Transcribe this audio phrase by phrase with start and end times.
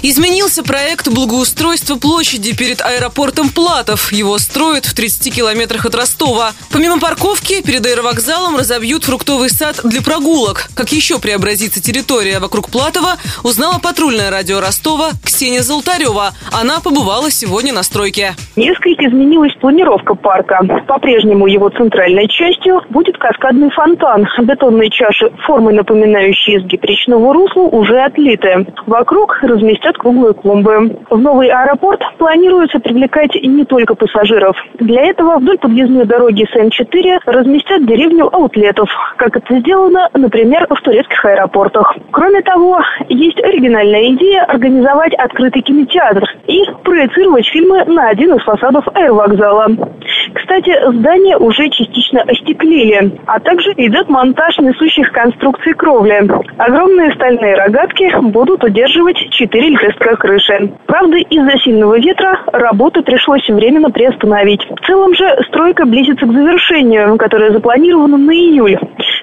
[0.00, 4.12] Изменился проект благоустройства площади перед аэропортом Платов.
[4.12, 6.52] Его строят в 30 километрах от Ростова.
[6.72, 10.68] Помимо парковки, перед аэровокзалом разобьют фруктовый сад для прогулок.
[10.76, 16.32] Как еще преобразится территория вокруг Платова, узнала патрульное радио Ростова Ксения Золотарева.
[16.52, 18.36] Она побывала сегодня на стройке.
[18.54, 20.60] Несколько изменилась планировка парка.
[20.86, 24.28] По-прежнему его центральной частью будет каскадный фонтан.
[24.42, 28.66] Бетонные чаши, формой напоминающие изгиб речного русла, уже отлиты.
[28.86, 30.98] Вокруг разместят растет круглые клумбы.
[31.10, 34.56] В новый аэропорт планируется привлекать не только пассажиров.
[34.78, 41.24] Для этого вдоль подъездной дороги СН-4 разместят деревню аутлетов, как это сделано, например, в турецких
[41.24, 41.96] аэропортах.
[42.10, 48.86] Кроме того, есть оригинальная идея организовать открытый кинотеатр и проецировать фильмы на один из фасадов
[48.94, 49.66] аэровокзала.
[50.34, 56.28] Кстати, здание уже частично остеклили, а также идет монтаж несущих конструкций кровли.
[56.58, 60.72] Огромные стальные рогатки будут удерживать четыре лепестка крыши.
[60.86, 64.66] Правда, из-за сильного ветра работы пришлось временно приостановить.
[64.68, 68.78] В целом же стройка близится к завершению, которое запланировано на июль.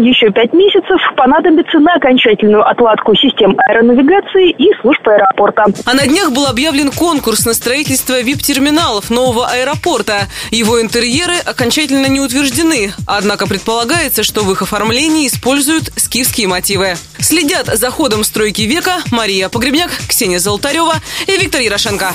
[0.00, 5.66] Еще пять месяцев понадобится на окончательную отладку систем аэронавигации и служб аэропорта.
[5.84, 10.28] А на днях был объявлен конкурс на строительство вип-терминалов нового аэропорта.
[10.50, 16.94] Его интерьеры окончательно не утверждены, однако предполагается, что в их оформлении используют скифские мотивы.
[17.18, 20.94] Следят за ходом стройки века Мария Погребняк, Ксения Золотарева
[21.26, 22.14] и Виктор Ярошенко.